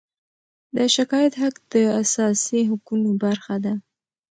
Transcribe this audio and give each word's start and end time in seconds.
د 0.75 0.77
شکایت 0.95 1.33
حق 1.41 1.55
د 1.73 1.75
اساسي 2.01 2.61
حقونو 2.69 3.09
برخه 3.23 3.55
ده. 3.65 3.73